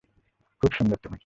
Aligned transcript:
খুব 0.61 0.71
সুন্দর 0.71 0.97
তুমি। 1.03 1.17